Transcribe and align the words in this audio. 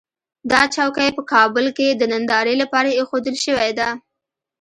دا 0.51 0.61
چوکۍ 0.75 1.09
په 1.17 1.21
کابل 1.31 1.65
کې 1.77 1.87
د 1.93 2.01
نندارې 2.11 2.53
لپاره 2.61 2.89
اېښودل 2.97 3.35
شوې 3.45 3.71
ده. 3.79 3.89